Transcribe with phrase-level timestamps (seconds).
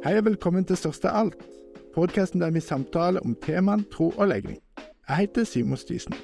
[0.00, 1.34] Hei og velkommen til Største alt,
[1.92, 4.56] podkasten der vi samtaler om temaen tro og legning.
[5.08, 6.14] Jeg heter Simon Stisen.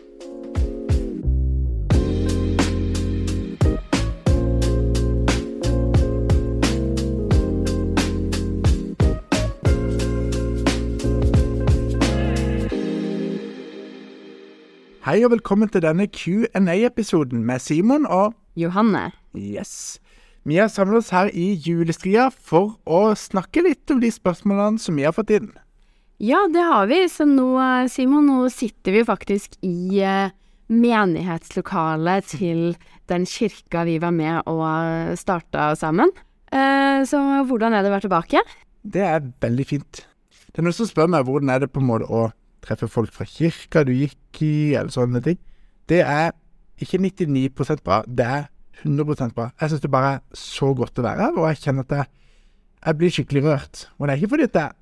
[15.04, 19.10] Hei og velkommen til denne Q&A-episoden med Simon og Johanne.
[19.36, 20.00] Yes.
[20.46, 24.94] Vi har samlet oss her i julestria for å snakke litt om de spørsmålene som
[24.94, 25.48] vi har fått inn.
[26.22, 27.00] Ja, det har vi.
[27.10, 27.48] Så nå,
[27.90, 30.30] Simon, nå sitter vi faktisk i eh,
[30.70, 32.62] menighetslokalet til
[33.10, 36.14] den kirka vi var med og starta sammen.
[36.54, 37.18] Eh, så
[37.50, 38.46] hvordan er det å være tilbake?
[38.86, 40.06] Det er veldig fint.
[40.46, 42.28] Det er noen som spør meg hvordan er det på en måte å
[42.62, 45.42] treffe folk fra kirka du gikk i, eller sånne ting.
[45.90, 46.30] Det er
[46.78, 48.52] ikke 99% bra, det er
[48.84, 49.50] 100 bra.
[49.60, 52.06] Jeg syns det bare er så godt å være her, og jeg kjenner at jeg,
[52.86, 53.86] jeg blir skikkelig rørt.
[53.98, 54.76] Og det er ikke fordi det er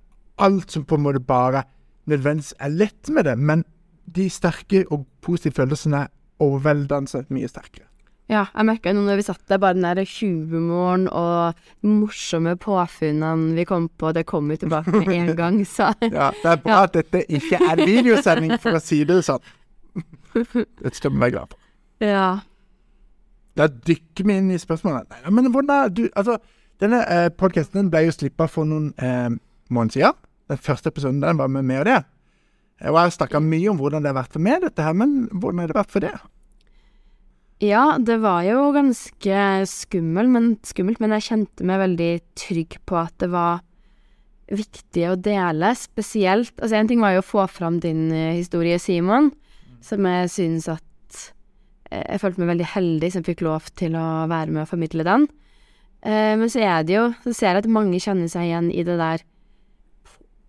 [0.44, 1.64] alt som på en måte bare
[2.10, 3.64] nødvendigvis er lett med det, men
[4.14, 6.12] de sterke og positive følelsene er
[6.44, 7.86] overveldende mye sterkere.
[8.28, 13.52] Ja, jeg merka nå når vi satt der, bare den der humoren og morsomme påfunnene
[13.56, 16.72] vi kom på, det kom jo tilbake med en gang, så Ja, det er bra
[16.78, 16.82] Ja.
[16.88, 19.44] at dette ikke er videosending, for å si det sånn.
[20.82, 21.58] Det skal vi være glad for.
[22.02, 22.28] Ja.
[23.56, 25.06] Da dykker vi inn i spørsmålet.
[25.10, 26.38] Nei, Men hvordan er du Altså,
[26.82, 29.30] denne eh, podkasten ble jo slippa for noen eh,
[29.70, 30.20] måneder siden.
[30.50, 32.00] Den første episoden den var med meg og det.
[32.80, 34.96] Eh, Og jeg har snakka mye om hvordan det har vært for meg, dette her,
[34.98, 36.14] men hvordan har det vært for det?
[37.62, 39.36] Ja, det var jo ganske
[39.70, 43.62] skummel, men, skummelt, men jeg kjente meg veldig trygg på at det var
[44.50, 48.76] viktig å dele, spesielt Altså, en ting var jo å få fram din eh, historie,
[48.82, 49.30] Simon,
[49.80, 50.84] som jeg syns at
[51.90, 55.26] Jeg følte meg veldig heldig som fikk lov til å være med og formidle den.
[56.04, 58.84] Eh, men så er det jo Så ser jeg at mange kjenner seg igjen i
[58.86, 59.24] det der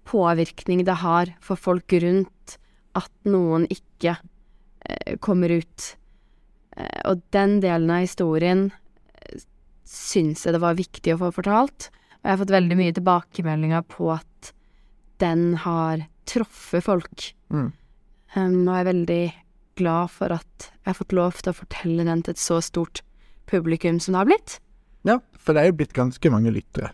[0.06, 2.58] påvirkning det har for folk rundt
[2.96, 4.16] at noen ikke
[4.86, 5.92] eh, kommer ut.
[6.78, 9.46] Eh, og den delen av historien eh,
[9.88, 11.90] syns jeg det var viktig å få fortalt.
[12.20, 14.54] Og jeg har fått veldig mye tilbakemeldinger på at
[15.24, 17.32] den har truffet folk.
[17.54, 17.72] Mm.
[18.36, 19.24] Um, og er veldig
[19.80, 23.02] glad for at jeg har fått lov til å fortelle den til et så stort
[23.50, 24.58] publikum som det har blitt.
[25.06, 26.92] Ja, for det er jo blitt ganske mange lyttere.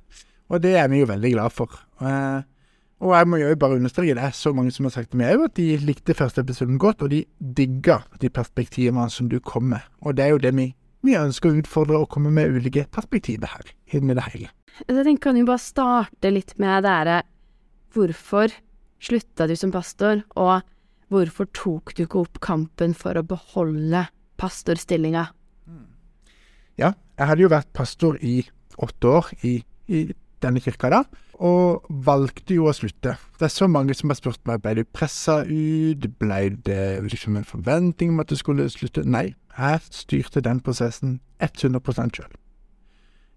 [0.51, 1.77] Og det er vi jo veldig glad for.
[2.03, 2.41] Eh,
[3.01, 5.41] og jeg må jo bare understreke, det er så mange som har sagt til meg
[5.41, 9.81] at de likte første episoden godt, og de digga de perspektivene som du kom med.
[10.05, 10.67] Og det er jo det vi,
[11.01, 14.51] vi ønsker å utfordre, å komme med ulike perspektiver her, i det hele.
[14.85, 17.21] Jeg tenker kan jo bare starte litt med det derre
[17.91, 18.53] Hvorfor
[19.03, 20.61] slutta du som pastor, og
[21.11, 24.05] hvorfor tok du ikke opp kampen for å beholde
[24.41, 25.27] pastorstillinga?
[26.79, 28.39] Ja, jeg hadde jo vært pastor i
[28.81, 29.57] åtte år i,
[29.91, 30.05] i
[30.41, 31.01] denne kirka da,
[31.41, 33.15] og valgte jo å slutte.
[33.37, 37.37] Det er så mange som har spurt meg ble du pressa ut, ble det liksom
[37.37, 39.03] en forventning om at du skulle slutte.
[39.05, 41.81] Nei, jeg styrte den prosessen 100
[42.15, 42.31] sjøl.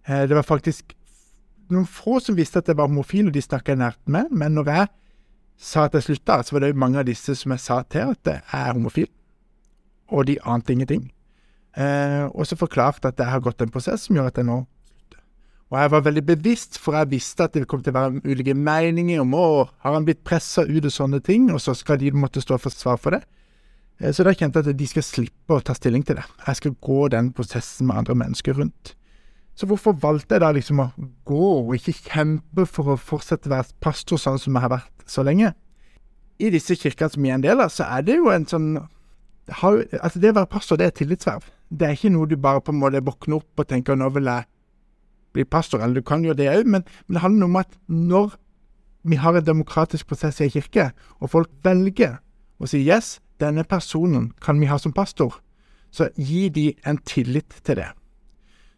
[0.07, 0.95] Eh, Det var faktisk
[1.73, 4.55] noen få som visste at jeg var homofil, og de snakka jeg nært med, men
[4.55, 4.89] når jeg
[5.56, 8.31] sa at jeg slutta, så var det mange av disse som jeg sa til at
[8.31, 9.10] jeg er homofil,
[10.12, 11.09] og de ante ingenting.
[11.75, 14.60] Eh, og så forklarte at jeg har gått en prosess som gjør at jeg nå
[14.62, 15.20] slutter.
[15.72, 18.54] Og jeg var veldig bevisst, for jeg visste at det kom til å være ulike
[18.54, 19.47] meninger om å,
[19.82, 22.75] har han blitt pressa ut og sånne ting, og så skal de måtte stå for
[22.75, 23.25] svar for det.
[24.00, 26.26] Eh, så da kjente jeg at de skal slippe å ta stilling til det.
[26.47, 28.94] Jeg skal gå den prosessen med andre mennesker rundt.
[29.54, 30.88] Så hvorfor valgte jeg da liksom å
[31.28, 35.06] gå og ikke kjempe for å fortsette å være pastor sånn som jeg har vært
[35.06, 35.53] så lenge?
[36.42, 38.72] I disse kirkene som jeg er en del av, så er det jo en sånn
[39.53, 41.44] altså det å være pastor, det er et tillitsverv.
[41.70, 44.25] Det er ikke noe du bare på en måte våkner opp og tenker 'nå vil
[44.25, 44.44] jeg
[45.34, 48.36] bli pastor', eller du kan jo det òg, men, men det handler om at når
[49.04, 52.19] vi har en demokratisk prosess i en kirke, og folk velger
[52.59, 55.41] å si 'yes, denne personen kan vi ha som pastor',
[55.91, 57.92] så gi de en tillit til det.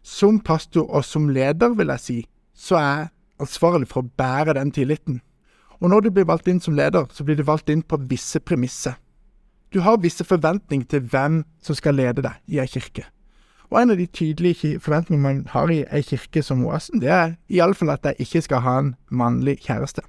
[0.07, 2.17] Som pastor og som leder, vil jeg si,
[2.55, 3.09] så er jeg
[3.43, 5.19] ansvarlig for å bære den tilliten.
[5.81, 8.39] Og når du blir valgt inn som leder, så blir du valgt inn på visse
[8.39, 8.95] premisser.
[9.73, 13.03] Du har visse forventninger til hvem som skal lede deg i ei kirke.
[13.67, 17.35] Og en av de tydelige forventningene man har i ei kirke som Oasen, det er
[17.51, 20.05] iallfall at jeg ikke skal ha en mannlig kjæreste.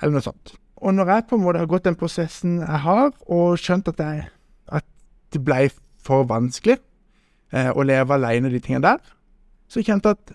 [0.00, 0.54] Eller noe sånt.
[0.78, 3.98] Og når jeg på en måte har gått den prosessen jeg har, og skjønt at,
[3.98, 4.28] jeg,
[4.70, 4.86] at
[5.34, 5.66] det ble
[6.06, 6.78] for vanskelig
[7.50, 9.14] eh, å leve alene de tingene der,
[9.68, 10.34] så kjente jeg at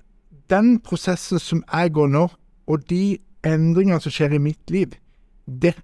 [0.49, 2.25] den prosessen som jeg går nå,
[2.69, 4.93] og de endringene som skjer i mitt liv,
[5.45, 5.75] det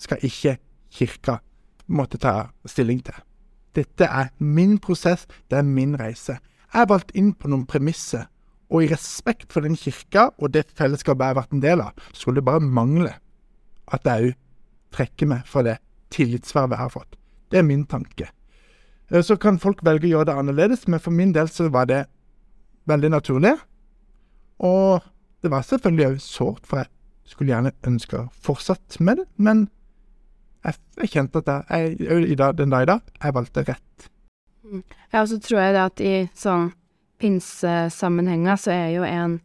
[0.00, 0.56] skal ikke
[0.92, 1.38] kirka
[1.86, 3.16] måtte ta stilling til.
[3.74, 6.38] Dette er min prosess, det er min reise.
[6.72, 8.28] Jeg er valgt inn på noen premisser,
[8.70, 12.06] og i respekt for den kirka og det fellesskapet jeg har vært en del av,
[12.12, 13.12] skulle det bare mangle
[13.92, 14.40] at jeg òg
[14.94, 15.76] trekker meg fra det
[16.14, 17.16] tillitsvervet jeg har fått.
[17.50, 18.30] Det er min tanke.
[19.10, 21.90] Eh, så kan folk velge å gjøre det annerledes, men for min del så var
[21.90, 22.04] det
[22.90, 23.54] veldig naturlig.
[24.64, 25.02] Og
[25.42, 26.90] det var selvfølgelig òg sårt, for jeg
[27.32, 29.66] skulle gjerne ønska fortsatt med det, men
[30.64, 34.08] jeg, jeg kjente at jeg, jeg, den dag i dag, jeg valgte rett.
[35.12, 36.70] Ja, og så tror jeg det at i sånn
[37.20, 39.38] pinsesammenhenger så er jo en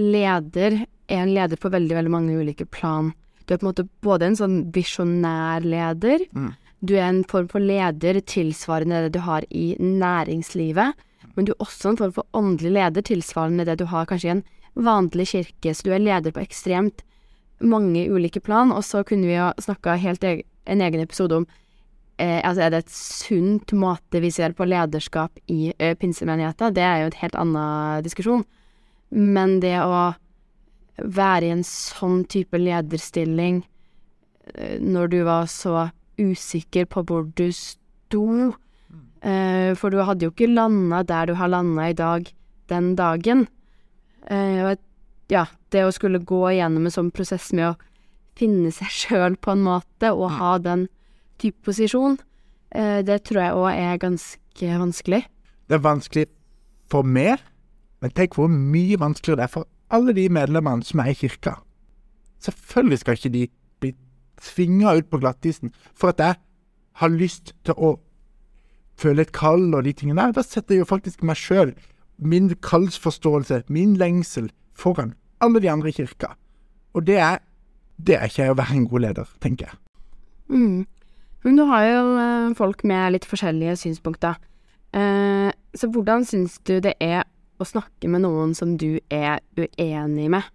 [0.00, 3.10] leder er en leder på veldig, veldig mange ulike plan.
[3.44, 6.52] Du er på en måte både en sånn visjonær leder, Mm.
[6.80, 10.94] du er en form for leder tilsvarende det du har i næringslivet,
[11.34, 14.34] men du er også en form for åndelig leder tilsvarende det du har kanskje i
[14.36, 14.44] en
[14.74, 17.04] vanlig kirke, så du er leder på ekstremt
[17.62, 21.46] mange ulike plan, og så kunne vi jo snakka helt egen, en egen episode om
[22.22, 26.74] eh, altså er det et sunt måte vi ser på lederskap i eh, pinsemenigheten?
[26.74, 28.44] Det er jo et helt annen diskusjon.
[29.10, 30.12] Men det å
[31.02, 33.62] være i en sånn type lederstilling
[34.54, 35.88] eh, når du var så
[36.20, 38.52] usikker på hvor du sto
[39.22, 42.26] For du hadde jo ikke landa der du har landa i dag
[42.72, 43.46] den dagen.
[44.30, 47.78] Eh, og ja, det å skulle gå igjennom en sånn prosess med å
[48.38, 50.86] finne seg sjøl på en måte, og ha den
[51.42, 52.18] type posisjon,
[52.70, 55.24] eh, det tror jeg òg er ganske vanskelig.
[55.68, 56.26] Det er vanskelig
[56.92, 57.40] for meg,
[58.02, 61.58] men tenk hvor mye vanskeligere det er for alle de medlemmene som er i kirka.
[62.42, 63.42] Selvfølgelig skal ikke de
[63.82, 63.92] bli
[64.42, 66.40] tvinga ut på glattisen for at jeg
[67.00, 67.94] har lyst til å
[68.98, 70.36] føle et kall og de tingene der.
[70.36, 71.74] Da setter jeg jo faktisk meg sjøl,
[72.18, 76.34] min kallsforståelse, min lengsel, foran alle de andre i kirka.
[76.94, 77.38] Og det er,
[77.98, 79.78] det er ikke å være en god leder, tenker jeg.
[80.52, 80.86] Mm.
[81.42, 84.38] Men du har jo eh, folk med litt forskjellige synspunkter.
[84.94, 87.24] Eh, så hvordan syns du det er
[87.58, 90.46] å snakke med noen som du er uenig med?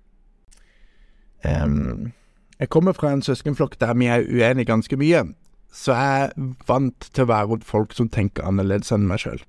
[1.45, 2.13] Um,
[2.59, 5.23] jeg kommer fra en søskenflokk der vi er uenige ganske mye,
[5.73, 9.41] så jeg er vant til å være rundt folk som tenker annerledes enn meg sjøl.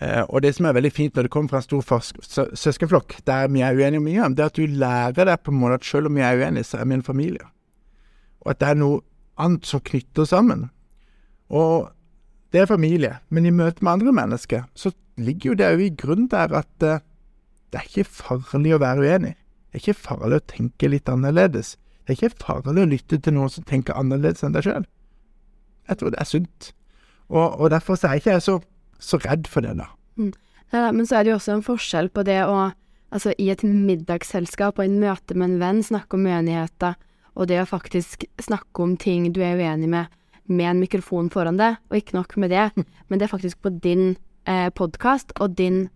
[0.00, 3.48] Eh, og det som er veldig fint når det kommer fra en stor søskenflokk der
[3.50, 5.88] vi er uenige om mye, det er at du lærer deg på en måte at
[5.88, 7.48] selv om vi er uenige, så er vi en familie.
[8.44, 9.00] Og at det er noe
[9.38, 10.68] annet som knytter sammen.
[11.48, 11.90] Og
[12.52, 15.94] det er familie, men i møte med andre mennesker så ligger jo det òg i
[15.98, 17.02] grunnen der at eh,
[17.72, 19.34] det er ikke farlig å være uenig.
[19.68, 21.74] Det er ikke farlig å tenke litt annerledes.
[22.06, 24.86] Det er ikke farlig å lytte til noen som tenker annerledes enn deg sjøl.
[25.88, 26.72] Jeg tror det er sunt.
[27.28, 28.58] Og, og derfor er er ikke jeg så,
[28.98, 29.88] så redd for det, da.
[30.72, 32.70] Ja, men så er det jo også en forskjell på det å
[33.08, 36.98] Altså, i et middagsselskap og i en møte med en venn snakke om uenigheter,
[37.40, 40.10] og det å faktisk snakke om ting du er uenig med,
[40.44, 42.66] med en mikrofon foran deg, og ikke nok med det,
[43.08, 45.86] men det er faktisk på din eh, podkast og din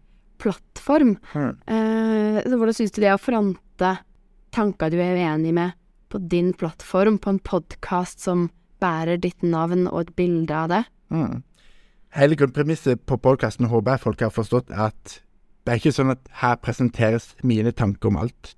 [0.40, 1.18] plattform.
[1.34, 1.52] Hmm.
[1.68, 3.92] Eh, så hvordan syns du det er å fronte
[4.56, 5.76] tanker du er uenig med,
[6.08, 8.48] på din plattform, på en podkast som
[8.82, 10.82] bærer ditt navn og et bilde av det?
[11.14, 11.42] Mm.
[12.12, 15.20] Hele grunnpremisset på podkasten håper jeg folk har forstått, at
[15.62, 18.56] det er ikke sånn at her presenteres mine tanker om alt.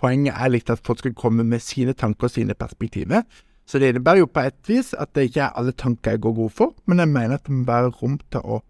[0.00, 3.22] Poenget er litt at folk skal komme med sine tanker og sine perspektiver.
[3.68, 6.34] Så det innebærer jo på et vis at det ikke er alle tanker jeg går
[6.40, 8.60] god for, men jeg mener at det må være rom til å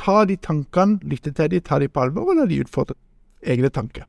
[0.00, 2.96] ta de tankene, lytte til de, ta de på alvor, og la de utfordre
[3.42, 4.06] egne tanker.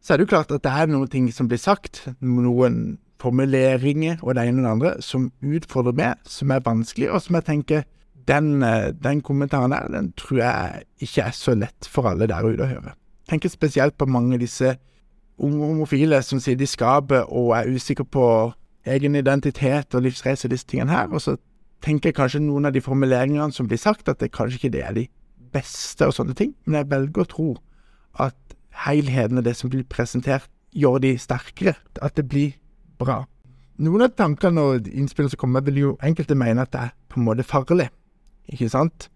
[0.00, 4.22] Så er det jo klart at det er noen ting som blir sagt, noen formuleringer
[4.22, 7.48] og det ene og det andre, som utfordrer meg, som er vanskelig, og som jeg
[7.48, 7.86] tenker
[8.28, 12.44] den, eh, den kommentaren der, den tror jeg ikke er så lett for alle der
[12.44, 12.94] ute å høre.
[13.28, 14.76] Tenker spesielt på mange av disse
[15.38, 18.26] unge homofile som sier de skaper og er usikre på
[18.86, 21.36] egen identitet og livsreise disse tingene her, og så
[21.84, 24.84] tenker jeg kanskje noen av de formuleringene som blir sagt, at det kanskje ikke det
[24.84, 25.06] er de
[25.52, 27.48] beste og sånne ting, men jeg velger å tro
[28.22, 28.36] at
[28.86, 32.56] helheten av det som blir presentert, gjør de sterkere, at det blir
[32.98, 33.24] bra.
[33.78, 37.20] Noen av tankene og innspillene som kommer, vil jo enkelte mene at det er på
[37.20, 37.90] en måte farlig,
[38.52, 39.08] ikke sant?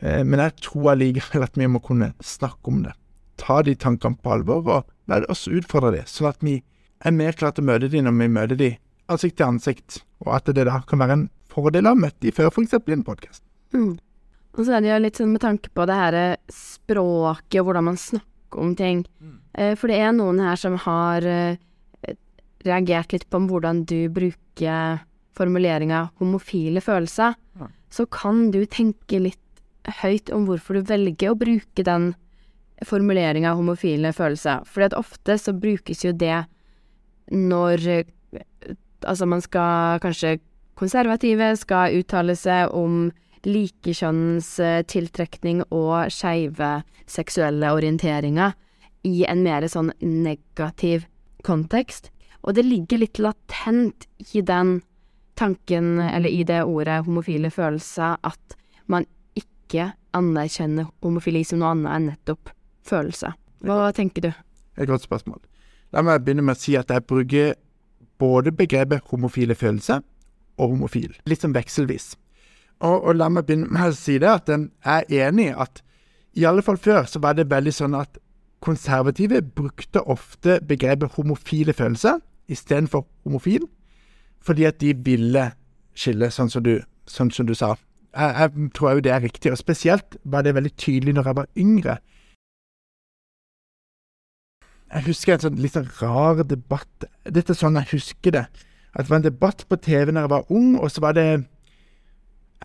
[0.00, 2.92] Eh, Men jeg tror allikevel at vi må kunne snakke om det.
[3.38, 6.62] Ta de tankene på alvor, og la oss utfordre det, sånn at vi
[7.04, 8.76] er mer klare til å møte dem når vi møter dem
[9.08, 12.34] ansikt til ansikt, og at det da kan være en fordel å ha møtt dem
[12.34, 12.74] før, f.eks.
[12.74, 13.42] i en podkast.
[13.72, 13.94] Mm.
[14.58, 16.16] Og så er det jo litt sånn med tanke på det her
[16.50, 19.04] språket og hvordan man snakker om ting.
[19.54, 21.56] Eh, For det er noen her som har eh,
[22.68, 25.02] reagert litt på hvordan du bruker
[25.38, 27.36] formuleringa 'homofile følelser'.
[27.60, 27.68] Ja.
[27.90, 29.38] Så kan du tenke litt
[30.02, 32.14] høyt om hvorfor du velger å bruke den
[32.84, 34.66] formuleringa 'homofile følelser'.
[34.66, 36.46] Fordi at ofte så brukes jo det
[37.30, 38.04] når
[39.06, 40.40] Altså man skal kanskje
[40.74, 43.12] konservative skal uttale seg om
[43.46, 48.56] likekjønnens eh, tiltrekning og skeive seksuelle orienteringer
[49.06, 51.06] i en mer sånn negativ
[51.46, 52.10] kontekst.
[52.46, 54.78] Og det ligger litt latent i den
[55.38, 59.06] tanken, eller i det ordet homofile følelser, at man
[59.38, 62.52] ikke anerkjenner homofili som noe annet enn nettopp
[62.88, 63.34] følelse.
[63.64, 64.30] Hva tenker du?
[64.78, 65.40] Et godt spørsmål.
[65.94, 67.54] La meg begynne med å si at jeg bruker
[68.18, 70.02] både begrepet homofile følelser
[70.58, 72.12] og homofil, litt som vekselvis.
[72.78, 75.82] Og, og, la meg begynne med å si det, at jeg er enig i at
[76.38, 78.18] i alle fall før så var det veldig sånn at
[78.60, 83.66] konservative brukte ofte begrepet homofile følelser istedenfor homofil,
[84.40, 85.50] fordi at de ville
[85.98, 87.74] skille, sånn som du, sånn som du sa.
[88.16, 91.36] Jeg, jeg tror jo det er riktig, og spesielt var det veldig tydelig når jeg
[91.36, 91.98] var yngre.
[94.88, 98.46] Jeg husker en sånn litt sånn rar debatt Dette er sånn jeg husker det.
[98.94, 101.26] At det var en debatt på TV når jeg var ung, og så var det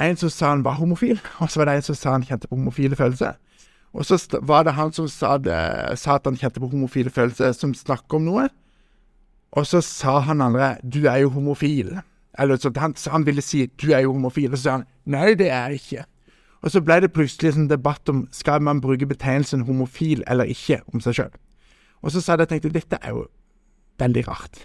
[0.02, 2.48] en som sa han var homofil, og så var det en som sa han kjente
[2.48, 3.36] på homofile følelser.
[3.94, 5.54] Og så var det han som sa, det,
[6.02, 8.48] sa at han kjente på homofile følelser, som snakket om noe.
[9.54, 12.02] Og så sa han andre 'du er jo homofil'.
[12.40, 15.36] Eller så, han, han, ville si 'du er jo homofil', og så sa han 'nei,
[15.36, 16.06] det er jeg ikke'.
[16.64, 20.82] Og så ble det plutselig en debatt om skal man bruke betegnelsen homofil eller ikke
[20.94, 21.34] om seg sjøl.
[22.02, 23.26] Og så sa jeg tenkte dette er jo
[24.00, 24.64] veldig rart.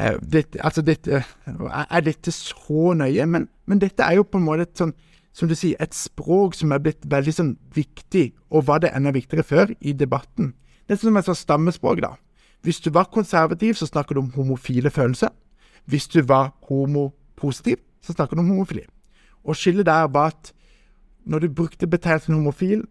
[0.00, 1.24] Uh, dette, altså dette,
[1.90, 3.26] er dette så nøye?
[3.26, 4.92] Men, men, dette er jo på en måte et sånn,
[5.38, 9.12] som du sier, et språk som er blitt veldig sånn viktig, og var det enda
[9.14, 10.50] viktigere før i debatten.
[10.88, 12.16] Det er som et sånt stammespråk, da.
[12.66, 15.30] Hvis du var konservativ, så snakker du om homofile følelser.
[15.86, 18.82] Hvis du var homopositiv, så snakker du om homofili.
[19.44, 20.52] Og skillet der var at
[21.24, 22.82] når du brukte betegnelsen homofil,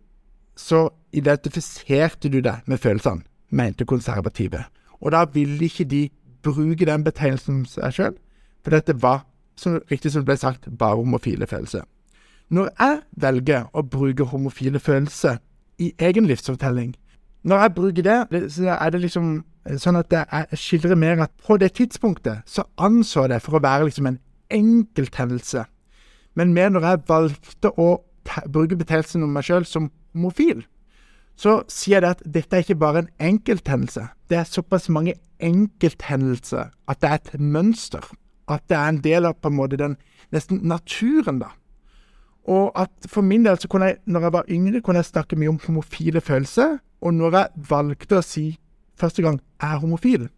[0.55, 4.63] så identifiserte du deg med følelsene, mente konservative.
[5.01, 6.07] Og da ville ikke de
[6.43, 8.17] bruke den betegnelsen seg sjøl,
[8.63, 9.25] for dette var,
[9.57, 11.83] som, riktig som det ble sagt, bare homofile følelser.
[12.49, 15.41] Når jeg velger å bruke homofile følelser
[15.79, 16.95] i egen livsfortelling,
[17.43, 19.43] når jeg bruker det, så er det liksom
[19.75, 23.89] Sånn at jeg skildrer mer at på det tidspunktet så anså det for å være
[23.89, 24.19] liksom en
[24.55, 25.65] enkelthendelse.
[26.39, 27.87] Men mer når jeg valgte å
[28.47, 30.63] bruke betegnelsen om meg sjøl som homofil,
[31.35, 34.07] så sier det at dette er ikke bare en enkelthendelse.
[34.31, 38.07] Det er såpass mange enkelthendelser at det er et mønster.
[38.47, 39.97] At det er en del av på en måte den
[40.31, 41.51] nesten naturen, da.
[42.47, 45.35] Og at for min del så kunne jeg, når jeg var yngre, kunne jeg snakke
[45.35, 46.77] mye om homofile følelser.
[47.01, 48.45] Og når jeg valgte å si
[48.97, 50.29] første gang jeg er homofil,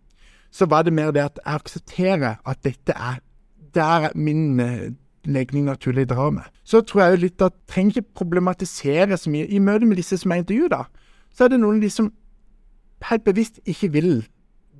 [0.52, 3.20] så var det mer det at jeg aksepterer at dette er
[3.76, 4.90] der min eh,
[5.26, 6.48] legning naturlig drar meg.
[6.64, 9.46] Så tror jeg jo litt at jeg trenger ikke problematisere så mye.
[9.46, 10.84] I møte med disse som jeg intervjuer, da,
[11.34, 12.10] så er det noen av de som
[13.10, 14.14] helt bevisst ikke vil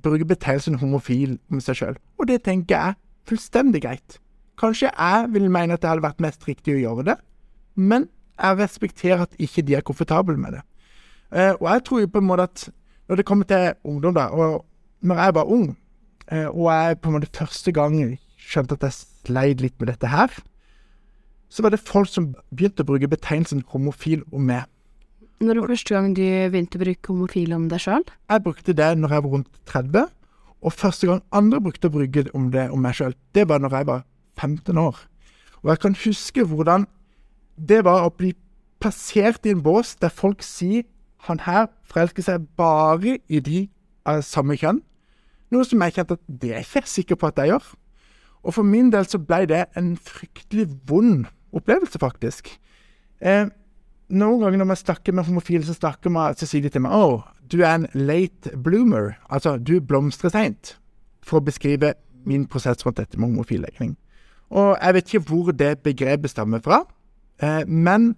[0.02, 2.00] bruke betegnelsen homofil om seg sjøl.
[2.18, 4.18] Og det tenker jeg er fullstendig greit.
[4.60, 7.16] Kanskje jeg vil mene at det hadde vært mest riktig å gjøre det,
[7.80, 8.08] men
[8.40, 10.64] jeg respekterer at ikke de er komfortable med det.
[11.30, 12.66] Uh, og jeg tror jo på en måte at
[13.10, 14.66] når det kommer til ungdom, da, og
[15.02, 15.64] når jeg var ung,
[16.30, 17.96] eh, og jeg på en måte første gang
[18.38, 20.30] skjønte at jeg sleit litt med dette her,
[21.50, 24.68] så var det folk som begynte å bruke betegnelsen homofil om meg.
[25.40, 28.06] Når det var første gang du begynte å bruke homofil om deg sjøl?
[28.30, 30.06] Jeg brukte det når jeg var rundt 30.
[30.60, 33.78] Og første gang andre brukte å bruke om det om meg sjøl, det var når
[33.78, 34.04] jeg var
[34.40, 34.96] 15 år.
[35.62, 36.86] Og jeg kan huske hvordan
[37.60, 38.32] det var å bli
[38.80, 40.86] plassert i en bås der folk sier
[41.28, 43.66] han her forelsker seg bare i de
[44.08, 44.80] av samme kjønn.
[45.52, 47.66] Noe som jeg kjente at det er jeg sikker på at jeg gjør.
[48.46, 52.48] Og for min del så ble det en fryktelig vond opplevelse, faktisk.
[53.20, 53.50] Eh,
[54.08, 56.94] noen ganger når man snakker med homofile, så, snakker man, så sier de til meg
[56.96, 59.18] å, oh, du er en late bloomer.
[59.28, 60.76] Altså, du blomstrer seint.
[61.26, 61.94] For å beskrive
[62.24, 63.96] min prosess rundt dette med homofil legning.
[64.50, 66.82] Og jeg vet ikke hvor det begrepet stammer fra,
[67.42, 68.14] eh, men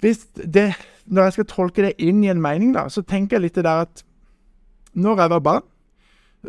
[0.00, 0.74] hvis det
[1.06, 3.84] Når jeg skal tolke det inn i en mening, da, så tenker jeg litt der
[3.86, 4.00] at
[4.98, 5.62] når jeg var barn,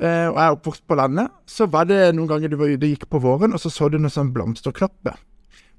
[0.02, 2.88] eh, og jeg er oppvokst på landet, så var det noen ganger du var ute
[2.88, 5.20] og gikk på våren, og så så du noen sånne blomsterknopper.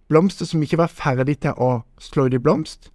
[0.08, 2.92] Blomster som ikke var ferdig til å slå ut i blomst.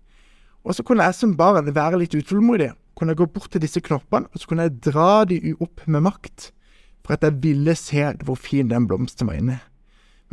[0.63, 2.71] Og så kunne jeg som barn være litt utålmodig.
[2.95, 6.05] Kunne jeg gå bort til disse knoppene, og så kunne jeg dra de opp med
[6.07, 6.53] makt.
[7.03, 9.59] For at jeg ville se hvor fin den blomsten var inni.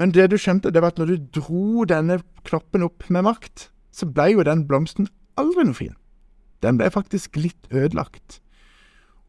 [0.00, 3.68] Men det du skjønte, det var at når du dro denne knoppen opp med makt,
[3.92, 5.96] så ble jo den blomsten aldri noe fin.
[6.64, 8.40] Den ble faktisk litt ødelagt.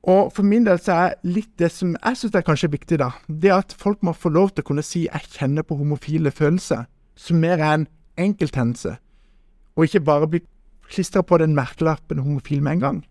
[0.07, 3.11] Og for min del så er litt det som jeg syns er kanskje viktig, da,
[3.27, 6.87] det at folk må få lov til å kunne si 'jeg kjenner på homofile følelser',
[7.15, 7.87] som mer er en
[8.17, 8.97] enkelthendelse,
[9.75, 10.39] og ikke bare bli
[10.89, 13.05] klistra på den merkelappen homofil med en gang.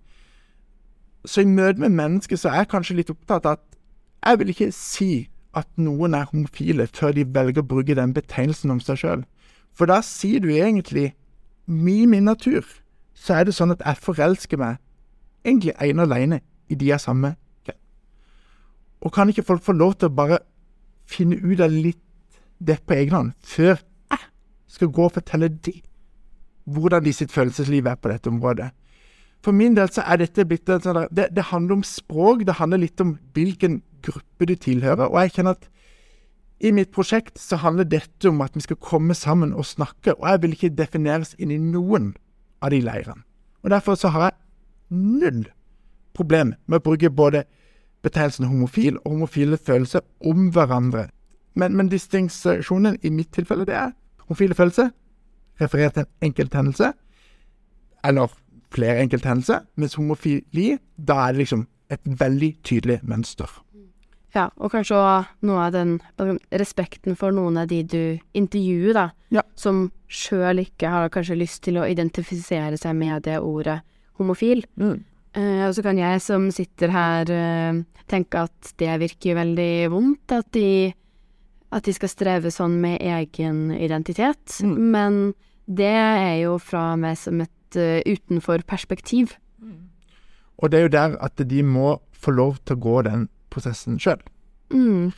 [1.25, 3.77] Så i møte med mennesker så er jeg kanskje litt opptatt av at
[4.27, 8.71] jeg vil ikke si at noen er homofile før de velger å bruke den betegnelsen
[8.75, 9.25] om seg sjøl.
[9.75, 11.11] For da sier du egentlig
[11.71, 12.67] i min natur
[13.15, 14.79] så er det sånn at jeg forelsker meg
[15.45, 16.41] egentlig ene og alene
[16.71, 17.37] i de av samme med.
[19.01, 20.43] Og kan ikke folk få lov til å bare
[21.09, 22.03] finne ut av litt
[22.61, 24.27] det på egen hånd, før jeg
[24.69, 25.79] skal gå og fortelle de
[26.71, 28.69] hvordan de sitt følelsesliv er på dette området?
[29.41, 32.83] For min del så er dette blitt sånn det, det handler om språk, det handler
[32.85, 35.09] litt om hvilken gruppe du tilhører.
[35.09, 35.69] Og jeg kjenner at
[36.61, 40.27] i mitt prosjekt så handler dette om at vi skal komme sammen og snakke, og
[40.29, 42.13] jeg vil ikke defineres inn i noen
[42.61, 43.25] av de leirene.
[43.65, 44.37] Og derfor så har jeg
[44.91, 45.47] null
[46.17, 47.45] problem med å bruke både
[48.05, 51.09] betegnelsen homofil og homofile følelser om hverandre.
[51.55, 53.93] Men, men distinksjonen i mitt tilfelle det er
[54.27, 54.93] homofile følelser
[55.61, 56.93] referert til en enkelthendelse,
[58.05, 58.33] eller
[58.73, 63.51] flere enkelthendelser, mens homofili, da er det liksom et veldig tydelig mønster.
[64.35, 65.97] Ja, og kanskje òg noe av den
[66.55, 68.03] respekten for noen av de du
[68.35, 69.43] intervjuer, da, Ja.
[69.57, 73.81] som sjøl ikke har kanskje lyst til å identifisere seg med det ordet
[74.19, 74.65] homofil.
[74.79, 80.33] Eh, og så kan jeg som sitter her eh, tenke at det virker veldig vondt,
[80.33, 80.93] at de,
[81.73, 84.61] at de skal streve sånn med egen identitet.
[84.63, 84.91] Mm.
[84.91, 85.35] Men
[85.67, 89.37] det er jo fra meg som et uh, utenfor-perspektiv.
[90.59, 93.99] Og det er jo der at de må få lov til å gå den prosessen
[94.03, 94.23] sjøl.
[94.73, 95.11] Mm.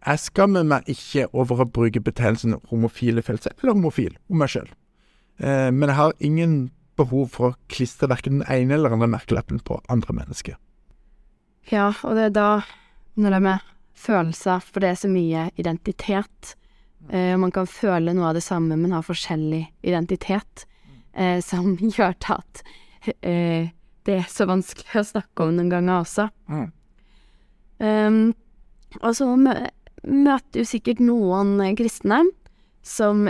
[0.00, 4.70] Jeg skammer meg ikke over å bruke betegnelsen homofile følelser, eller homofil, om meg sjøl.
[5.40, 6.54] Eh, men jeg har ingen
[7.00, 10.56] behov for å klistre verken den ene eller andre merkelappen på andre mennesker.
[11.70, 12.48] Ja, og det er da,
[13.20, 13.68] når det er med
[14.00, 16.54] følelser, for det er så mye identitet,
[17.10, 20.66] eh, man kan føle noe av det samme, men ha forskjellig identitet,
[21.12, 22.64] eh, som gjør til at
[23.20, 23.70] eh,
[24.08, 26.30] det er så vanskelig å snakke om noen ganger også.
[27.80, 28.32] Um,
[29.00, 29.54] og så mø
[30.00, 32.22] møter du sikkert noen kristne
[32.86, 33.26] som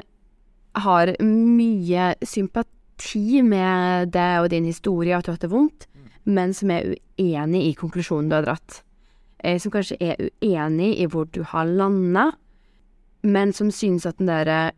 [0.78, 5.88] har mye sympati med deg og din historie, at du har hatt det vondt,
[6.30, 8.82] men som er uenig i konklusjonen du har dratt.
[9.42, 12.30] Eh, som kanskje er uenig i hvor du har landa,
[13.22, 14.70] men som synes at den derre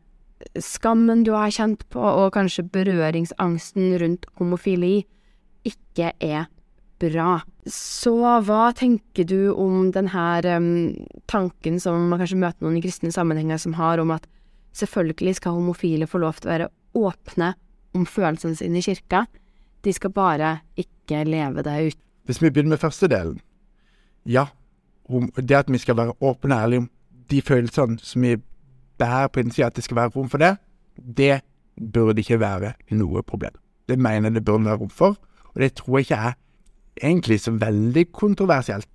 [0.59, 5.05] skammen du har kjent på, og kanskje berøringsangsten rundt homofili,
[5.67, 6.49] ikke er
[7.03, 7.41] bra.
[7.67, 8.15] Så
[8.47, 10.47] hva tenker du om den her
[11.31, 14.27] tanken som man kanskje møter noen i kristne sammenhenger som har, om at
[14.79, 16.71] selvfølgelig skal homofile få lov til å være
[17.03, 17.53] åpne
[17.97, 19.27] om følelsene sine i kirka,
[19.83, 21.99] de skal bare ikke leve det ut.
[22.27, 23.41] Hvis vi begynner med første delen.
[24.25, 24.47] Ja,
[25.37, 26.91] det at vi skal være åpne og ærlige om
[27.31, 28.37] de følelsene som vi
[28.99, 30.57] bærer på innsida, at det skal være rom for det,
[30.97, 31.41] det
[31.93, 33.57] burde ikke være noe problem.
[33.89, 35.19] Det mener jeg det burde være rom for,
[35.55, 36.39] og det tror jeg ikke er
[37.01, 38.89] egentlig så veldig kontroversielt.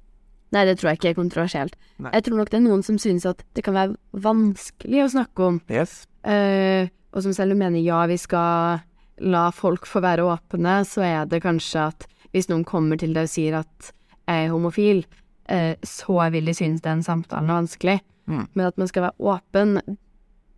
[0.56, 1.76] Nei, det tror jeg ikke er kontroversielt.
[2.00, 2.12] Nei.
[2.16, 5.50] Jeg tror nok det er noen som synes at det kan være vanskelig å snakke
[5.52, 6.06] om, Yes.
[6.28, 8.82] Uh, og som selv mener ja, vi skal
[9.24, 13.30] la folk få være åpne, så er det kanskje at hvis noen kommer til deg
[13.30, 13.92] og sier at
[14.28, 15.06] jeg er homofil,
[15.52, 17.98] uh, så vil de synes den samtalen er vanskelig.
[18.28, 18.44] Mm.
[18.54, 19.80] Men at man skal være åpen,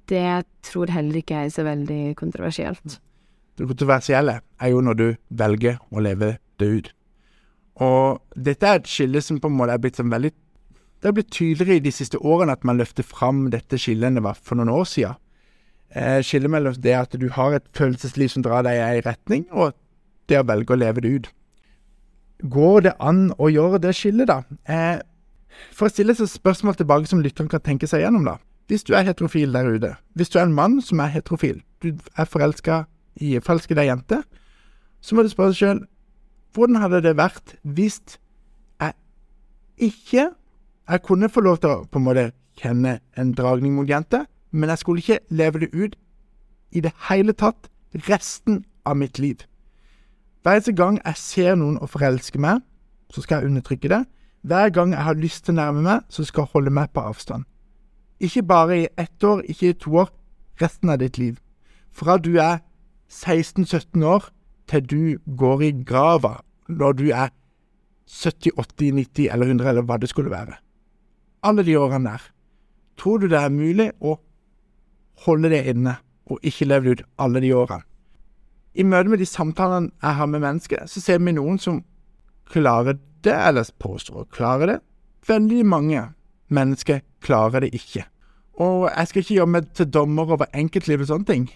[0.10, 3.00] det tror heller ikke jeg er så veldig kontroversielt.
[3.60, 6.94] Det kontroversielle er jo når du velger å leve det ut.
[7.80, 10.34] Og dette er et skille som på en måte er blitt sånn veldig
[11.00, 14.20] Det har blitt tydeligere i de siste årene at man løfter fram dette skillet enn
[14.20, 15.16] det var for noen år siden.
[15.96, 19.46] Eh, skillet mellom det at du har et følelsesliv som drar deg i en retning,
[19.56, 19.72] og
[20.28, 21.30] det å velge å leve det ut.
[22.52, 24.44] Går det an å gjøre det skillet, da?
[24.68, 25.00] Eh,
[25.72, 28.36] for å stille et spørsmål tilbake som lytteren kan tenke seg gjennom, da.
[28.70, 31.96] Hvis du er heterofil der ute, hvis du er en mann som er heterofil, du
[31.96, 32.84] er forelska
[33.24, 34.20] i forelsket deg jente,
[35.02, 35.82] så må du spørre deg sjøl
[36.54, 38.02] hvordan hadde det vært hvis
[38.82, 38.94] jeg
[39.78, 40.30] ikke
[40.90, 44.72] Jeg kunne få lov til å på en måte kjenne en dragning mot jenter, men
[44.74, 45.94] jeg skulle ikke leve det ut
[46.74, 47.70] i det hele tatt
[48.10, 49.46] resten av mitt liv.
[50.42, 52.64] Hver eneste gang jeg ser noen og forelsker meg,
[53.14, 54.02] så skal jeg undertrykke det.
[54.42, 57.06] Hver gang jeg har lyst til å nærme meg, så skal jeg holde meg på
[57.06, 57.46] avstand.
[58.20, 60.10] Ikke bare i ett år, ikke i to år,
[60.62, 61.38] resten av ditt liv.
[61.92, 62.64] Fra du er
[63.12, 64.30] 16-17 år
[64.70, 67.32] til du går i grava når du er
[68.10, 70.58] 70, 80, 90 eller 100 eller hva det skulle være.
[71.44, 72.24] Alle de årene der.
[72.98, 74.18] Tror du det er mulig å
[75.26, 75.98] holde det inne
[76.30, 77.86] og ikke leve ut alle de årene?
[78.76, 81.82] I møte med de samtalene jeg har med mennesker, så ser vi noen som
[82.54, 84.78] klarer det, eller påstår å klare det.
[85.28, 86.04] Veldig mange
[86.54, 88.06] mennesker klarer det ikke.
[88.60, 91.50] Og jeg skal ikke gjøre meg til dommer over enkeltliv og sånne ting,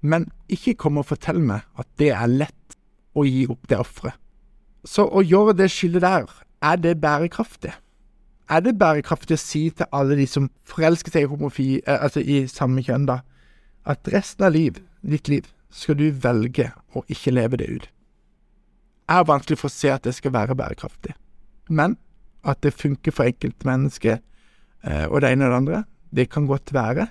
[0.00, 2.76] men ikke kom og fortell meg at det er lett
[3.16, 4.16] å gi opp det offeret.
[4.86, 6.28] Så å gjøre det skillet der,
[6.64, 7.72] er det bærekraftig?
[8.50, 12.20] Er det bærekraftig å si til alle de som forelsker seg i homofi, eh, altså
[12.24, 13.20] i samme kjønn, da,
[13.84, 17.90] at resten av liv, ditt liv skal du velge å ikke leve det ut?
[19.10, 21.14] er vanskelig for å se at det skal være bærekraftig.
[21.70, 21.96] Men
[22.46, 24.22] at det funker for enkeltmennesket
[24.86, 25.80] eh, og det ene og det andre,
[26.14, 27.08] det kan godt være.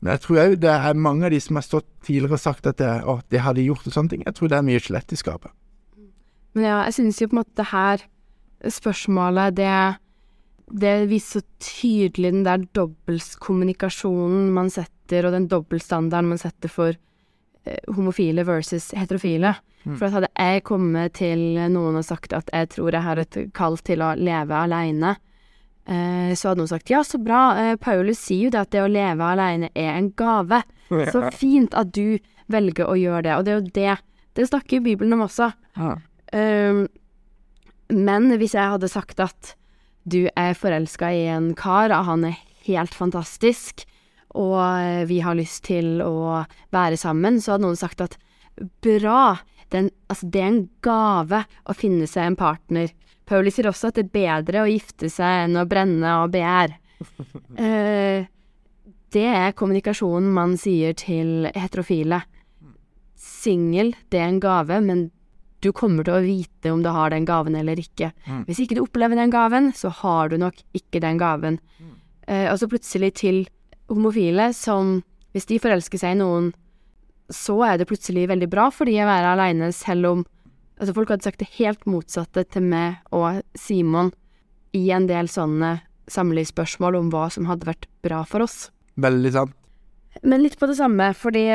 [0.00, 2.68] Men jeg tror òg det er mange av de som har stått tidligere og sagt
[2.68, 4.26] at det, å, det har de gjort og sånne ting.
[4.26, 5.54] Jeg tror det er mye skjelett i skapet.
[6.56, 8.04] Men ja, jeg synes jo på en måte det her
[8.72, 9.72] spørsmålet, det,
[10.82, 16.96] det viser så tydelig den der dobbeltkommunikasjonen man setter, og den dobbeltstandarden man setter for
[16.96, 19.54] eh, homofile versus heterofile.
[19.84, 19.98] Mm.
[19.98, 23.38] For at hadde jeg kommet til noen og sagt at jeg tror jeg har et
[23.56, 25.14] kall til å leve aleine,
[26.34, 28.90] så hadde noen sagt ja, så bra, eh, Paulus sier jo det at det å
[28.90, 30.62] leve alene er en gave.
[31.12, 32.18] Så fint at du
[32.52, 33.34] velger å gjøre det.
[33.34, 33.94] Og det er jo det
[34.36, 35.48] Det snakker Bibelen om også.
[35.78, 35.94] Ja.
[36.36, 36.82] Um,
[37.88, 39.54] men hvis jeg hadde sagt at
[40.04, 43.86] du er forelska i en kar, og han er helt fantastisk,
[44.36, 46.44] og eh, vi har lyst til å
[46.74, 48.18] være sammen, så hadde noen sagt at
[48.84, 49.38] bra,
[49.70, 52.92] det er en, altså, det er en gave å finne seg en partner.
[53.26, 56.80] Pauli sier også at det er bedre å gifte seg enn å brenne og begjære.
[57.56, 58.24] Eh,
[59.14, 62.18] det er kommunikasjonen man sier til heterofile.
[63.16, 65.06] Singel, det er en gave, men
[65.64, 68.10] du kommer til å vite om du har den gaven eller ikke.
[68.26, 68.42] Mm.
[68.48, 71.58] Hvis ikke du opplever den gaven, så har du nok ikke den gaven.
[72.26, 73.44] Eh, og så plutselig til
[73.92, 75.02] homofile som
[75.36, 76.46] Hvis de forelsker seg i noen,
[77.28, 80.22] så er det plutselig veldig bra for de å være aleine, selv om
[80.78, 84.10] Altså, folk hadde sagt det helt motsatte til meg og Simon
[84.76, 85.78] i en del sånne
[86.12, 88.68] samlivsspørsmål om hva som hadde vært bra for oss.
[89.00, 89.54] Veldig sant.
[90.22, 91.46] Men litt på det samme, fordi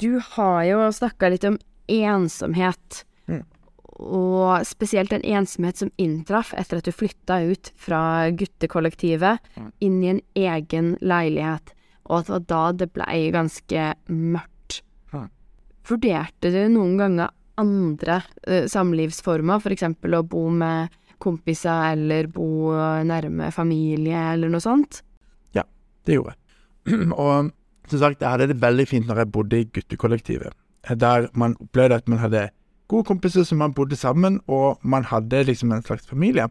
[0.00, 1.56] du har jo snakka litt om
[1.90, 3.04] ensomhet.
[3.30, 3.42] Mm.
[4.00, 9.72] Og spesielt en ensomhet som inntraff etter at du flytta ut fra guttekollektivet Mm.
[9.80, 11.72] inn i en egen leilighet,
[12.08, 14.82] og at det var da det blei ganske mørkt.
[15.12, 15.28] Mm.
[15.88, 17.30] Vurderte du noen ganger
[17.60, 22.72] andre eh, samlivsformer, for eksempel å bo med kompiser eller bo
[23.04, 25.02] nærme familie eller noe sånt?
[25.56, 25.66] Ja,
[26.08, 27.10] Det gjorde jeg.
[27.20, 27.50] og
[27.90, 30.54] som sagt, jeg hadde det veldig fint når jeg bodde i guttekollektivet.
[30.96, 32.48] Der man opplevde at man hadde
[32.90, 36.48] gode kompiser som man bodde sammen, og man hadde liksom en slags familie.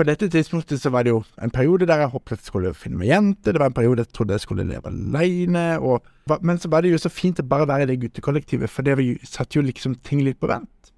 [0.00, 2.96] På dette tidspunktet så var det jo en periode der jeg håpet jeg skulle finne
[2.96, 6.06] meg jente, det var en periode jeg trodde jeg skulle leve aleine, og
[6.40, 8.94] Men så var det jo så fint å bare være i det guttekollektivet, for det
[8.96, 10.92] jo, satte jo liksom ting litt på vent.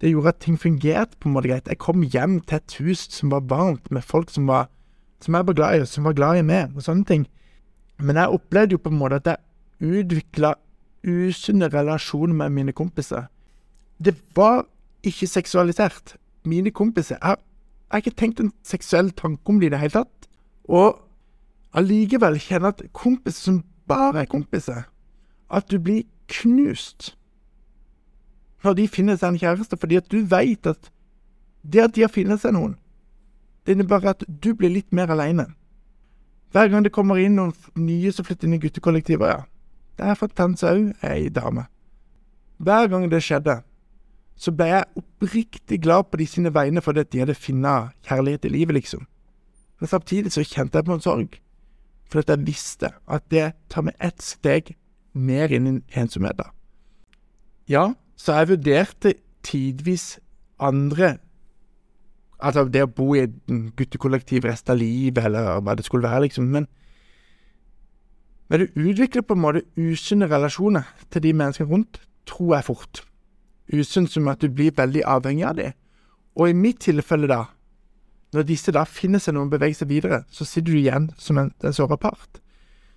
[0.00, 1.68] Det gjorde at ting fungerte på en måte greit.
[1.68, 4.68] Jeg kom hjem til et hus som var varmt, med folk som var
[5.24, 7.26] som jeg var glad i, som var glad i meg, og sånne ting.
[7.98, 10.54] Men jeg opplevde jo på en måte at jeg utvikla
[11.06, 13.30] usunne relasjoner med mine kompiser.
[13.96, 14.66] Det var
[15.06, 16.18] ikke seksualisert.
[16.44, 17.36] Mine kompiser Jeg
[17.86, 20.28] jeg har ikke tenkt en seksuell tanke om det i det hele tatt.
[20.66, 20.98] Og
[21.76, 24.88] allikevel kjenne at kompiser som bare er kompiser
[25.50, 27.14] At du blir knust
[28.64, 30.88] når de finner seg en kjæreste, fordi at du veit at
[31.62, 32.72] det at de har funnet seg noen,
[33.62, 35.44] det innebærer at du blir litt mer aleine.
[36.50, 39.44] Hver gang det kommer inn noen nye som flytter inn i guttekollektivet, ja.
[39.94, 40.18] Det er
[40.58, 41.68] seg òg ei dame.
[42.58, 43.60] Hver gang det skjedde,
[44.36, 48.44] så ble jeg oppriktig glad på de sine vegne fordi at de hadde funnet kjærlighet
[48.44, 49.06] i livet, liksom.
[49.80, 51.38] Men samtidig så kjente jeg på en sorg,
[52.10, 54.74] for at jeg visste at det tar meg ett steg
[55.16, 56.52] mer inn i ensomheten.
[57.68, 60.18] Ja, så jeg vurderte tidvis
[60.60, 61.16] andre
[62.36, 63.36] Altså det å bo i et
[63.78, 66.50] guttekollektiv resten av livet, eller hva det skulle være, liksom.
[66.52, 66.66] Men,
[68.52, 73.00] men du utvikler på en måte usunne relasjoner til de menneskene rundt, tror jeg fort.
[73.72, 75.76] Usunn som at du blir veldig avhengig av dem.
[76.36, 77.44] Og i mitt tilfelle, da,
[78.34, 81.52] når disse da finner seg noen beveger seg videre, så sitter du igjen som en,
[81.64, 82.40] en såra part.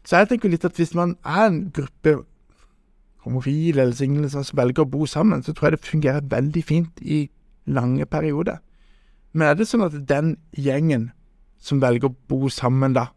[0.06, 2.20] Så jeg tenker litt at hvis man er en gruppe
[3.26, 7.02] homofile eller single som velger å bo sammen, så tror jeg det fungerer veldig fint
[7.02, 7.28] i
[7.70, 8.60] lange perioder.
[9.34, 11.12] Men er det sånn at den gjengen
[11.62, 13.10] som velger å bo sammen, da,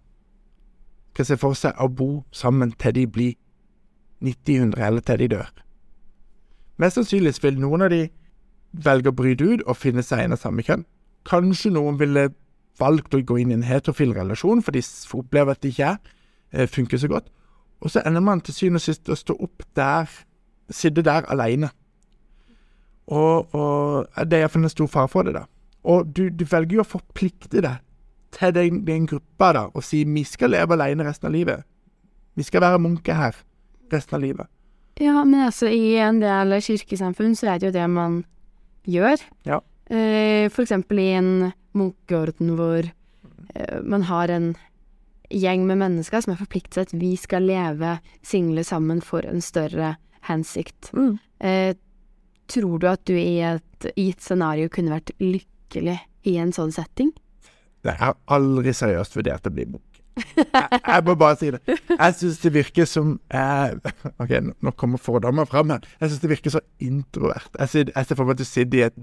[1.13, 3.35] skal se for seg å bo sammen til de blir
[4.25, 5.51] 90-100, eller til de dør?
[6.81, 8.07] Mest sannsynlig vil noen av de
[8.73, 10.87] velge å bryte ut og finne seg en av samme kjønn.
[11.29, 12.31] Kanskje noen ville
[12.81, 14.83] valgt å gå inn i en heterofil relasjon, for de
[15.19, 15.99] opplever at det ikke er,
[16.53, 17.29] eh, funker så godt.
[17.81, 20.09] Og så ender man til syvende og sist å stå opp der,
[20.71, 21.71] sitte der alene.
[23.07, 25.45] Og, og det er iallfall en stor fare for det, da.
[25.85, 27.83] Og du, du velger jo å forplikte deg
[28.33, 31.67] til den, den gruppa da, og si vi skal leve alene resten av livet.
[32.39, 33.37] Vi skal være munker her
[33.93, 34.47] resten av livet.
[35.01, 38.23] Ja, men altså, i en del kirkesamfunn så er det jo det man
[38.89, 39.23] gjør.
[39.49, 39.61] Ja.
[39.89, 44.53] Eh, for eksempel i en munkeorden hvor eh, man har en
[45.33, 49.41] gjeng med mennesker som er forpliktet til at vi skal leve single sammen for en
[49.45, 49.97] større
[50.29, 50.93] hensikt.
[51.41, 51.73] Eh,
[52.53, 55.95] Tror du at du i et gitt scenario kunne vært lykkelig
[56.29, 57.13] i en sånn setting?
[57.83, 59.92] Nei, jeg har aldri seriøst vurdert å bli munk.
[60.17, 61.61] Jeg, jeg må bare si det.
[61.89, 63.73] Jeg syns det virker som eh,
[64.21, 65.87] Ok, nå kommer fordommer fram her.
[66.01, 67.49] Jeg syns det virker så introvert.
[67.59, 68.99] Jeg ser, jeg ser for meg at du sitter i et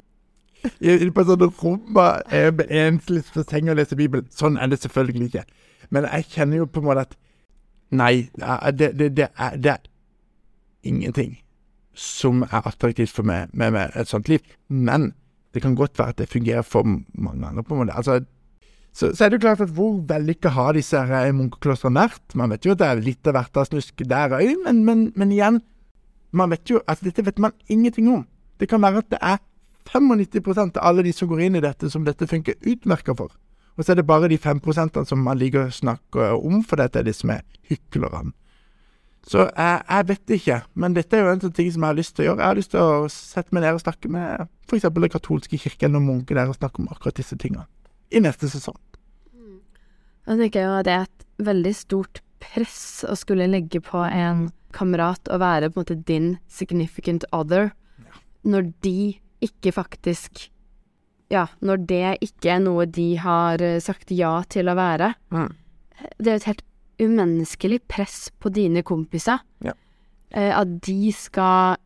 [0.83, 1.99] i, på et sånt rom
[2.35, 4.27] eh, med enslig på senga og leser Bibelen.
[4.33, 5.45] Sånn er det selvfølgelig ikke.
[5.89, 7.17] Men jeg kjenner jo på en måte at
[7.89, 8.29] Nei,
[8.77, 9.85] det, det, det, er, det er
[10.85, 11.39] ingenting
[11.97, 14.43] som er attraktivt for meg med, med, et sånt liv.
[14.69, 15.13] Men
[15.53, 17.63] det kan godt være at det fungerer for mange andre.
[17.63, 17.95] på en måte.
[17.97, 18.19] Altså,
[18.93, 22.35] så, så, er det jo klart at hvor vellykka har disse her munkeklostrene vært?
[22.39, 25.05] Man vet jo at det er litt av hvert av snusk der òg, men, men,
[25.15, 25.61] men, igjen
[26.31, 28.25] Man vet jo at dette vet man ingenting om.
[28.61, 29.39] Det kan være at det er
[29.89, 33.33] 95% av alle de som går inn i dette, som dette funker utmerka for.
[33.77, 37.01] Og så er det bare de 5% som man liker å snakke om, for dette
[37.01, 38.35] er de som er hyklerne.
[39.25, 41.97] Så jeg, jeg, vet ikke, men dette er jo en sånn ting som jeg har
[41.97, 42.43] lyst til å gjøre.
[42.43, 44.85] Jeg har lyst til å sette meg ned og snakke med f.eks.
[44.85, 47.65] Den katolske kirken og munker der og snakke om akkurat disse tingene
[48.09, 48.77] i neste sesong.
[49.33, 49.59] Mm.
[50.27, 54.47] Jeg tenker jo at det er et veldig stort press å skulle legge på en
[54.75, 57.71] kamerat å være på en måte din significant other,
[58.47, 60.49] når de ikke faktisk
[61.29, 65.11] Ja, når det ikke er noe de har eh, sagt ja til å være.
[65.29, 65.51] Mm.
[66.17, 66.63] Det er jo et helt
[66.97, 69.43] umenneskelig press på dine kompiser.
[69.61, 69.75] Ja.
[70.33, 71.77] Eh, at de skal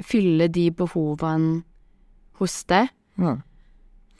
[0.00, 1.60] fylle de behovene
[2.40, 2.88] hos deg.
[3.20, 3.36] Ja.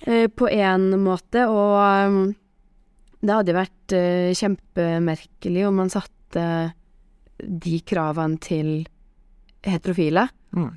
[0.06, 2.34] Eh, på en måte, og um,
[3.18, 6.44] det hadde vært uh, kjempemerkelig om man satte
[7.38, 8.86] de kravene til
[9.66, 10.28] heterofile.
[10.54, 10.70] Mm.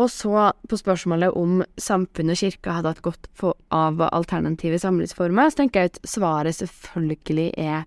[0.00, 3.28] Og så på spørsmålet om samfunnet og kirka hadde hatt godt
[3.74, 7.84] av alternative samlivsformer, så tenker jeg at svaret selvfølgelig er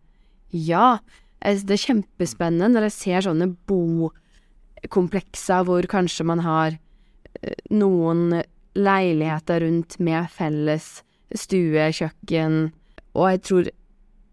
[0.55, 0.99] ja.
[1.41, 6.69] Det er kjempespennende når jeg ser sånne bokomplekser hvor kanskje man har
[7.43, 8.41] eh, noen
[8.77, 11.01] leiligheter rundt med felles
[11.35, 12.71] stue, kjøkken,
[13.17, 13.69] og jeg tror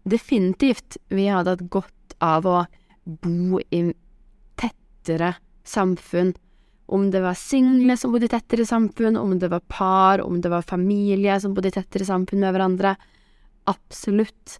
[0.05, 2.59] definitivt vi hadde hatt godt av å
[3.25, 3.81] bo i
[4.61, 5.33] tettere
[5.67, 6.35] samfunn.
[6.85, 10.51] Om det var single som bodde i tettere samfunn, om det var par, om det
[10.53, 12.93] var familie som bodde i tettere samfunn med hverandre.
[13.65, 14.59] Absolutt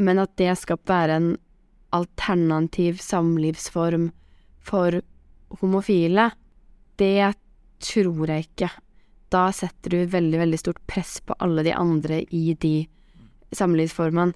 [0.00, 1.30] men at det skal være en
[1.96, 4.10] alternativ samlivsform
[4.64, 5.00] for
[5.60, 6.30] homofile,
[7.00, 7.32] det
[7.82, 8.70] tror jeg ikke.
[9.30, 12.88] Da setter du veldig, veldig stort press på alle de andre i de
[13.54, 14.34] samlivsformene.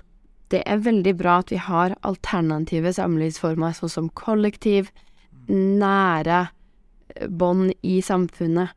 [0.53, 4.93] Det er veldig bra at vi har alternative samlivsformer, sånn som kollektiv,
[5.49, 6.47] nære
[7.29, 8.75] bånd i samfunnet.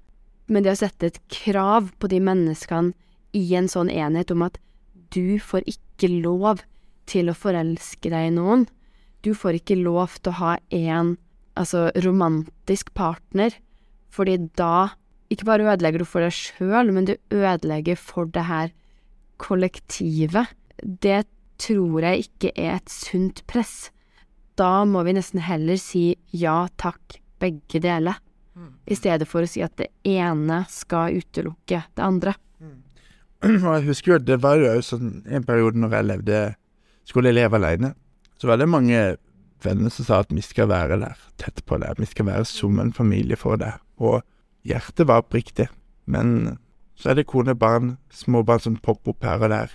[0.47, 2.95] Men det å sette et krav på de menneskene
[3.35, 4.57] i en sånn enhet om at
[5.13, 6.63] du får ikke lov
[7.07, 8.65] til å forelske deg i noen.
[9.21, 11.15] Du får ikke lov til å ha en
[11.57, 13.53] altså romantisk partner,
[14.13, 14.97] fordi da
[15.33, 18.71] ikke bare ødelegger du for deg sjøl, men du ødelegger for det her
[19.41, 20.53] kollektivet.
[20.81, 21.25] Det
[21.61, 23.89] tror jeg ikke er et sunt press.
[24.57, 28.17] Da må vi nesten heller si ja takk, begge deler,
[28.57, 28.71] mm.
[28.89, 32.33] i stedet for å si at det ene skal utelukke det andre.
[32.61, 32.79] Mm.
[33.67, 36.39] Jeg husker jo, det var jo sånn en periode når jeg levde
[37.07, 37.93] skulle jeg leve alene,
[38.35, 39.01] så var det mange
[39.63, 42.81] venner som sa at vi skal være der, tett på deg, vi skal være som
[42.81, 43.79] en familie for deg.
[44.03, 44.19] Og
[44.67, 45.67] hjertet var oppriktig,
[46.05, 46.57] men
[46.97, 49.73] så er det kone, barn, småbarn som popper opp her og der.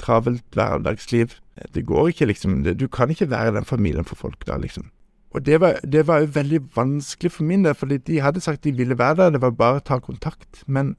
[0.00, 1.36] Travelt hverdagsliv.
[1.74, 2.62] Det går ikke, liksom.
[2.64, 4.90] Du kan ikke være den familien for folk da, liksom.
[5.30, 8.64] Og det var, det var jo veldig vanskelig for min del, fordi de hadde sagt
[8.64, 10.64] de ville være der, det var bare å ta kontakt.
[10.66, 10.96] Men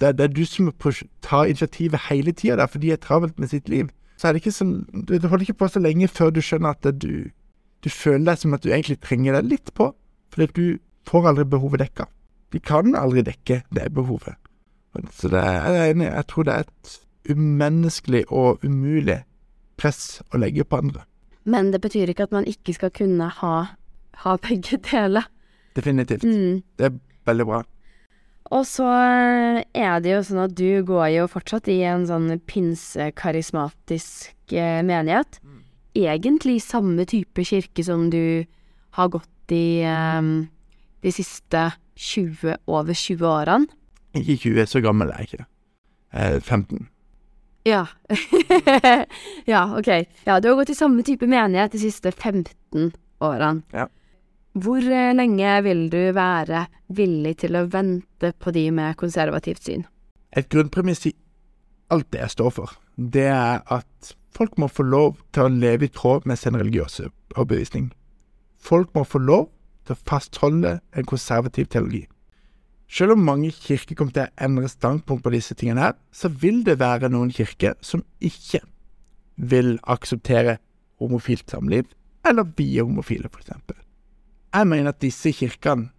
[0.00, 3.52] det, det er du som må ta initiativet hele tida for de er travelt med
[3.52, 3.88] sitt liv
[4.18, 4.74] så er det ikke sånn
[5.06, 7.30] Det holder ikke på så lenge før du skjønner at du,
[7.84, 9.92] du føler deg som at du egentlig trenger deg litt på,
[10.34, 10.64] fordi du
[11.08, 12.08] får aldri behovet dekka.
[12.52, 14.38] De kan aldri dekke det behovet.
[15.12, 16.94] Så det er, jeg tror det er et
[17.28, 19.20] umenneskelig og umulig
[19.78, 21.04] press å legge på andre.
[21.48, 23.56] Men det betyr ikke at man ikke skal kunne ha,
[24.24, 25.28] ha begge deler.
[25.76, 26.24] Definitivt.
[26.24, 26.62] Mm.
[26.76, 26.96] Det er
[27.28, 27.62] veldig bra.
[28.48, 34.54] Og så er det jo sånn at du går jo fortsatt i en sånn pinsekarismatisk
[34.56, 35.36] eh, menighet.
[35.44, 35.58] Mm.
[35.98, 38.46] Egentlig samme type kirke som du
[38.96, 40.48] har gått i um,
[41.04, 41.66] de siste
[41.98, 43.66] 20, over 20 årene.
[44.16, 45.46] Ikke 20, så gammel er jeg ikke.
[46.14, 46.86] Eh, 15.
[47.68, 47.86] Ja.
[49.52, 49.88] ja, OK.
[50.24, 53.66] Ja, du har gått i samme type menighet de siste 15 årene.
[53.74, 53.88] Ja.
[54.58, 59.84] Hvor eh, lenge vil du være villig til å vente på de med konservativt syn?
[60.36, 61.14] Et grunnpremiss i
[61.92, 65.88] alt det jeg står for, det er at folk må få lov til å leve
[65.88, 67.90] i tråd med sin religiøse overbevisning.
[68.58, 69.48] Folk må få lov
[69.88, 72.04] til å fastholde en konservativ teologi.
[72.88, 76.62] Selv om mange kirker kommer til å endre standpunkt på disse tingene her, så vil
[76.64, 78.62] det være noen kirker som ikke
[79.36, 80.56] vil akseptere
[80.98, 81.84] homofilt samliv,
[82.26, 83.52] eller vie homofile, f.eks.
[84.54, 85.90] Jeg mener at disse kirkene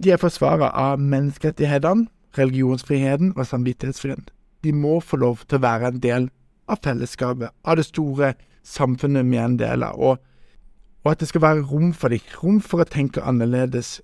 [0.00, 2.06] de er forsvarere av menneskerettighetene,
[2.38, 4.28] religionsfriheten og samvittighetsfriheten.
[4.64, 6.28] De må få lov til å være en del
[6.70, 10.20] av fellesskapet, av det store samfunnet vi er en del av, og,
[11.04, 13.98] og at det skal være rom for dem, rom for å tenke annerledes.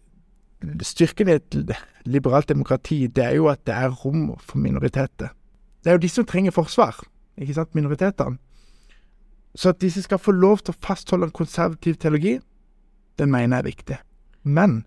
[0.83, 1.57] Styrken i et
[2.09, 5.35] liberalt demokrati, det er jo at det er rom for minoriteter.
[5.85, 6.97] Det er jo de som trenger forsvar,
[7.37, 8.41] ikke sant, minoritetene.
[9.57, 12.37] Så at disse skal få lov til å fastholde en konservativ teologi,
[13.17, 13.99] det mener jeg er viktig.
[14.45, 14.85] Men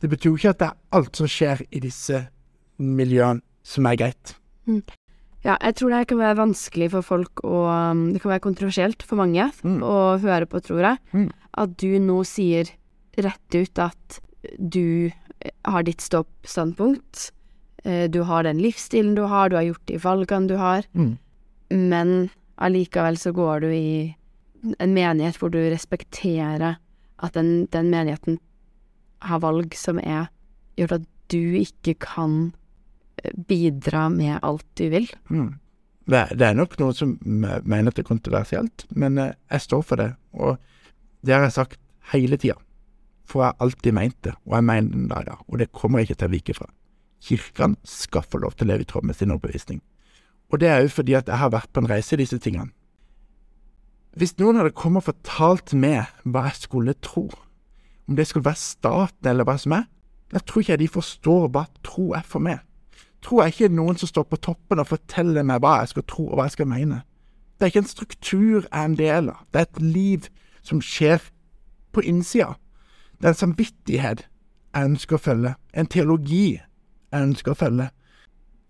[0.00, 2.24] det betyr jo ikke at det er alt som skjer i disse
[2.78, 4.36] miljøene som er greit.
[5.44, 9.02] Ja, jeg tror det kan være vanskelig for folk å um, Det kan være kontroversielt
[9.02, 9.80] for mange Mm.
[9.82, 10.98] å høre på, tror jeg.
[11.12, 11.30] Mm.
[11.58, 12.70] At du nå sier
[13.18, 14.20] rett ut at
[14.58, 15.10] du
[15.66, 17.32] har ditt stopp-standpunkt.
[17.84, 20.84] eh, Du har den livsstilen du har, du har gjort de valgene du har.
[20.94, 21.18] Mm.
[21.70, 24.14] Men allikevel så går du i
[24.78, 26.76] en menighet hvor du respekterer
[27.18, 28.38] at den, den menigheten
[29.22, 30.28] har valg som er
[30.78, 32.61] gjort at du ikke kan eh,
[33.48, 35.08] bidra med alt du vil.
[35.30, 35.54] Mm.
[36.10, 39.86] Det, det er nok noen som mener at det er kontroversielt, men eh, jeg står
[39.86, 40.10] for det.
[40.34, 40.58] Og
[41.22, 41.80] det har jeg sagt
[42.12, 42.58] hele tida.
[43.28, 45.38] For jeg har alltid ment det, og jeg mener det da, ja.
[45.46, 46.68] Og det kommer jeg ikke til å vike fra.
[47.22, 49.78] Kirken skal få lov til å leve i tråd med sin overbevisning.
[50.52, 52.72] Og det er jo fordi at jeg har vært på en reise i disse tingene.
[54.18, 57.30] Hvis noen hadde kommet og fortalt meg hva jeg skulle tro,
[58.04, 59.86] om det skulle være staten eller hva som er,
[60.34, 62.60] jeg tror ikke de forstår hva tro er for meg.
[63.22, 66.26] Tro jeg ikke noen som står på toppen og forteller meg hva jeg skal tro
[66.28, 67.02] og hva jeg skal mene.
[67.56, 69.44] Det er ikke en struktur jeg er en del av.
[69.54, 70.28] Det er et liv
[70.66, 71.22] som skjer
[71.94, 72.56] på innsida.
[73.20, 75.54] Det er en samvittighet jeg ønsker å følge.
[75.74, 77.90] En teologi jeg ønsker å følge.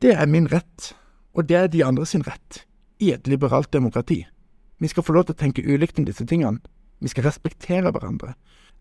[0.02, 0.92] Det er min rett,
[1.32, 2.64] og det er de andre sin rett,
[3.00, 4.24] i et liberalt demokrati.
[4.82, 6.58] Vi skal få lov til å tenke ulikt om disse tingene.
[7.00, 8.34] Vi skal respektere hverandre.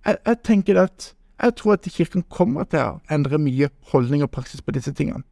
[0.05, 4.31] Jeg, jeg tenker at jeg tror at Kirken kommer til å endre mye holdning og
[4.33, 5.23] praksis på disse tingene.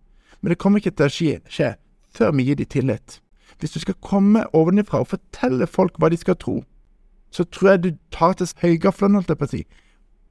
[0.42, 1.74] Men det kommer ikke til å skje, skje
[2.16, 3.20] før vi gir dem tillit.
[3.60, 6.62] Hvis du skal komme ovenifra og fortelle folk hva de skal tro,
[7.32, 9.64] så tror jeg du tar til høygaflene, holdt jeg si,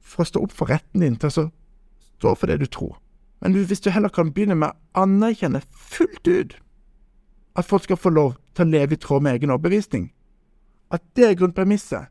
[0.01, 2.97] for å stå opp for retten din til å stå for det du tror.
[3.39, 6.57] Men hvis du heller kan begynne med å anerkjenne fullt ut
[7.55, 10.09] at folk skal få lov til å leve i tråd med egen overbevisning,
[10.91, 12.09] at det er grunnpremisset,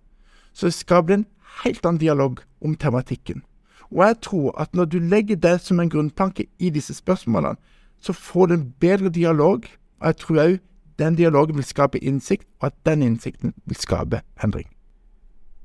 [0.55, 1.27] så skaper det en
[1.65, 3.43] helt annen dialog om tematikken.
[3.91, 7.57] Og jeg tror at når du legger det som en grunnplanke i disse spørsmålene,
[8.01, 9.67] så får du en bedre dialog,
[10.01, 10.59] og jeg tror òg
[10.99, 14.67] den dialogen vil skape innsikt, og at den innsikten vil skape endring.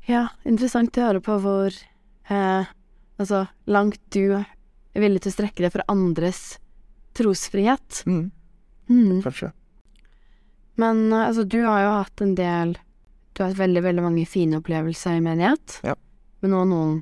[0.10, 1.74] Ja, interessant å høre på hvor
[2.30, 2.66] eh,
[3.18, 6.60] altså, langt du er villig til å strekke deg for andres
[7.18, 8.04] trosfrihet.
[8.06, 8.32] Mm,
[8.90, 9.22] Mm.
[9.24, 9.54] kanskje.
[10.76, 12.74] Men eh, altså, du har jo hatt en del
[13.34, 15.80] Du har hatt veldig, veldig mange fine opplevelser i menighet.
[15.88, 15.96] Ja.
[16.44, 16.98] Men også noen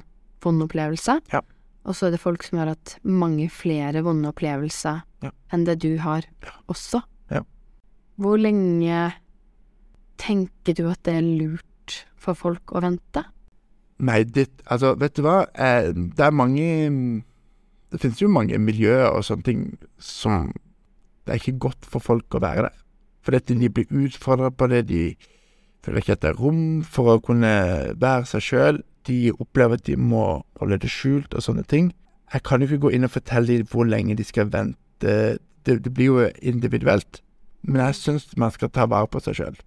[0.45, 1.17] vonde opplevelser.
[1.33, 1.41] Ja.
[1.85, 5.31] Og så er det folk som har hatt mange flere vonde opplevelser Ja.
[5.51, 6.51] enn det du har Ja.
[6.69, 7.01] også.
[7.31, 7.41] Ja.
[8.19, 9.13] Hvor lenge
[10.17, 13.23] tenker du at det er lurt for folk å vente?
[14.01, 15.45] Nei, det, altså, vet du hva?
[15.55, 17.23] Eh, det er mange
[17.91, 20.53] Det finnes jo mange miljøer og sånne ting som
[21.25, 22.77] Det er ikke godt for folk å være der.
[23.21, 25.15] Fordi de blir utfordra på det, de
[25.83, 28.79] føler ikke at det er rom for å kunne være seg sjøl.
[29.07, 31.91] De opplever at de må holde det skjult og sånne ting.
[32.33, 34.77] Jeg kan jo ikke gå inn og fortelle dem hvor lenge de skal vente.
[35.01, 37.21] Det, det blir jo individuelt.
[37.61, 39.57] Men jeg syns man skal ta vare på seg sjøl.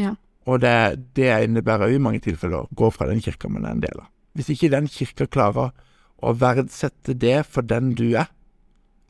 [0.00, 0.14] Ja.
[0.48, 0.72] Og det,
[1.16, 4.00] det innebærer jo i mange tilfeller å gå fra den kirka man er en del
[4.00, 4.08] av.
[4.36, 5.72] Hvis ikke den kirka klarer
[6.20, 8.30] å verdsette det for den du er,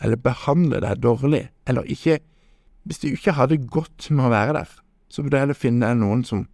[0.00, 2.20] eller behandle deg dårlig, eller ikke
[2.88, 4.68] Hvis du ikke har det godt med å være der,
[5.12, 6.46] så burde du heller finne noen som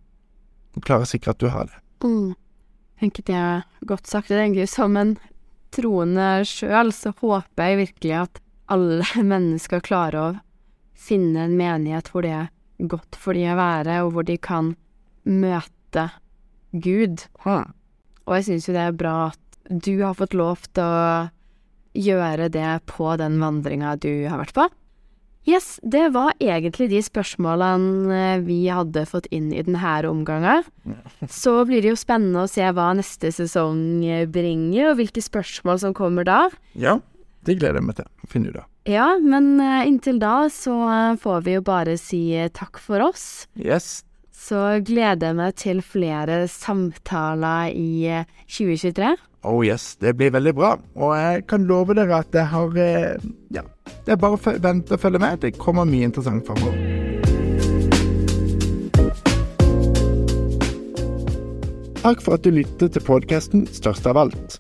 [0.83, 1.79] klarer å sikre at du har det.
[2.03, 2.35] Mm.
[2.97, 4.31] Jeg tenker det er godt sagt.
[4.33, 5.17] Jeg tenker som en
[5.77, 8.43] troende sjøl, så håper jeg virkelig at
[8.73, 10.29] alle mennesker klarer å
[10.97, 12.53] finne en menighet hvor det er
[12.89, 14.75] godt for de å være, og hvor de kan
[15.25, 16.09] møte
[16.73, 17.27] Gud.
[17.45, 21.29] Og jeg syns jo det er bra at du har fått lov til å
[21.97, 24.67] gjøre det på den vandringa du har vært på.
[25.47, 30.67] Yes, det var egentlig de spørsmålene eh, vi hadde fått inn i denne omgangen.
[31.31, 35.79] Så blir det jo spennende å se hva neste sesong eh, bringer, og hvilke spørsmål
[35.85, 36.41] som kommer da.
[36.75, 36.99] Ja,
[37.47, 38.67] det gleder jeg meg til Finner finne ut av.
[38.91, 40.75] Ja, men eh, inntil da så
[41.23, 42.25] får vi jo bare si
[42.55, 43.47] takk for oss.
[43.55, 44.03] Yes.
[44.47, 49.15] Så gleder jeg meg til flere samtaler i eh, 2023.
[49.47, 50.73] Oh yes, det blir veldig bra.
[50.99, 53.63] Og jeg kan love dere at jeg har eh, Ja,
[54.03, 55.39] det er bare å vente og følge med.
[55.45, 56.75] Det kommer mye interessant framover.
[62.03, 64.59] Takk for at du lyttet til podkasten Størst av alt.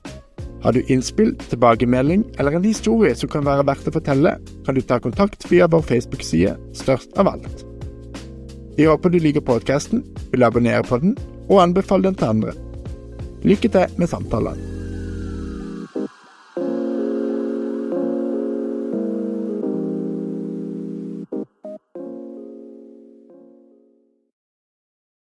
[0.63, 4.83] Har du innspill, tilbakemelding eller en historie som kan være verdt å fortelle, kan du
[4.83, 7.67] ta kontakt via vår Facebook-side Størst av alt.
[8.79, 12.57] Vi håper du liker podkasten, vil abonnere på den og anbefale den til andre.
[13.47, 14.86] Lykke til med samtalene.